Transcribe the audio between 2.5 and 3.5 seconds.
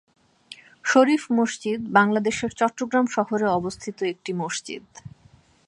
চট্টগ্রাম শহরে